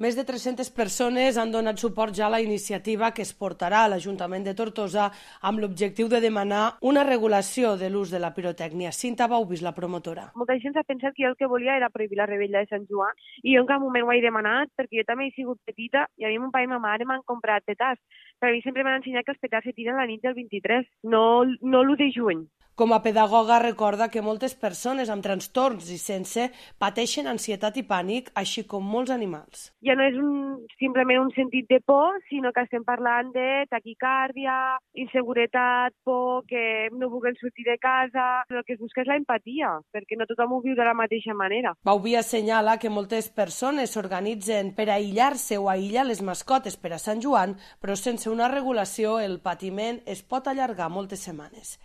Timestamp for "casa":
37.76-38.24